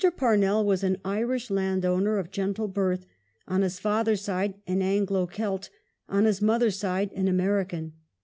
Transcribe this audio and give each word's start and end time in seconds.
Parnell 0.17 0.65
was 0.65 0.83
an 0.83 0.97
Irish 1.05 1.51
landowner 1.51 2.17
of 2.17 2.31
gentle 2.31 2.67
birth; 2.67 3.05
on 3.47 3.61
his 3.61 3.77
father's 3.77 4.21
side 4.21 4.55
an 4.65 4.81
Anglo 4.81 5.27
Celt, 5.27 5.69
on 6.09 6.25
his 6.25 6.41
mother's 6.41 6.83
an 6.83 7.27
American. 7.27 7.93